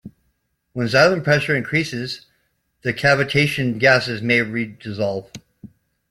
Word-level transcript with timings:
When 0.73 0.87
xylem 0.87 1.23
pressure 1.23 1.55
increases, 1.55 2.25
the 2.81 2.91
cavitation 2.91 3.77
gases 3.77 4.23
may 4.23 4.39
redissolve. 4.41 5.29